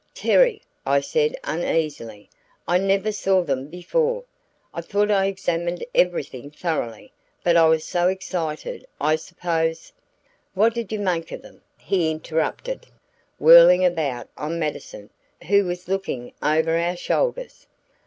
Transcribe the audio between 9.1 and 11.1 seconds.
suppose" "What did you